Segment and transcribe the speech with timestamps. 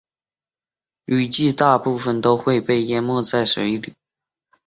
[1.05, 3.93] 在雨季大部分都会被淹没在水里。